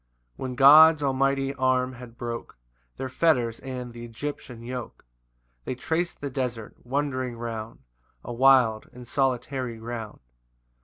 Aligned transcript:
3 0.35 0.41
[When 0.41 0.55
God's 0.55 1.03
almighty 1.03 1.53
arm 1.53 1.93
had 1.93 2.17
broke 2.17 2.57
Their 2.97 3.07
fetters 3.07 3.59
and 3.59 3.93
th' 3.93 3.97
Egyptian 3.97 4.63
yoke, 4.63 5.05
They 5.63 5.75
trac'd 5.75 6.21
the 6.21 6.31
desert, 6.31 6.73
wandering 6.83 7.37
round 7.37 7.83
A 8.23 8.33
wild 8.33 8.89
and 8.93 9.07
solitary 9.07 9.77
ground. 9.77 10.19